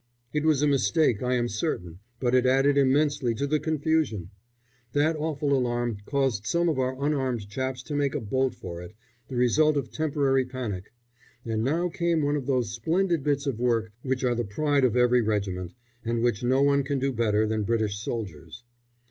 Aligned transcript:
It 0.33 0.45
was 0.45 0.63
a 0.63 0.67
mistake, 0.67 1.21
I 1.21 1.35
am 1.35 1.47
certain, 1.47 1.99
but 2.19 2.33
it 2.33 2.47
added 2.47 2.75
immensely 2.75 3.35
to 3.35 3.45
the 3.45 3.59
confusion. 3.59 4.31
That 4.93 5.15
awful 5.15 5.53
alarm 5.53 5.97
caused 6.07 6.47
some 6.47 6.69
of 6.69 6.79
our 6.79 7.05
unarmed 7.05 7.47
chaps 7.49 7.83
to 7.83 7.93
make 7.95 8.15
a 8.15 8.19
bolt 8.19 8.55
for 8.55 8.81
it, 8.81 8.95
the 9.27 9.35
result 9.35 9.77
of 9.77 9.91
temporary 9.91 10.43
panic; 10.43 10.91
and 11.45 11.63
now 11.63 11.87
came 11.87 12.23
one 12.23 12.35
of 12.35 12.47
those 12.47 12.73
splendid 12.73 13.23
bits 13.23 13.45
of 13.45 13.59
work 13.59 13.91
which 14.01 14.23
are 14.23 14.33
the 14.33 14.43
pride 14.43 14.85
of 14.85 14.97
every 14.97 15.21
regiment, 15.21 15.75
and 16.03 16.23
which 16.23 16.41
no 16.43 16.63
one 16.63 16.83
can 16.83 16.97
do 16.97 17.13
better 17.13 17.45
than 17.45 17.61
British 17.61 17.99
soldiers. 17.99 18.63